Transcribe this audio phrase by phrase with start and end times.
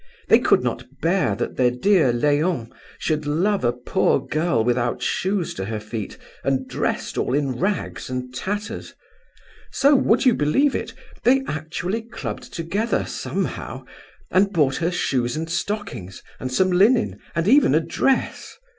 [0.29, 5.53] They could not bear that their dear Leon should love a poor girl without shoes
[5.53, 8.95] to her feet and dressed all in rags and tatters.
[9.71, 13.85] So, would you believe it, they actually clubbed together, somehow,
[14.31, 18.57] and bought her shoes and stockings, and some linen, and even a dress!